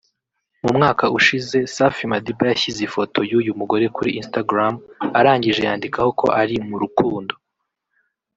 [0.63, 4.73] mu mwaka ushize Safi Madiba yashyize ifoto y’uyu mugore kuri Instagram
[5.19, 7.33] arangije yandikaho ko ari mu rukundo